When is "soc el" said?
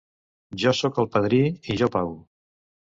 0.79-1.09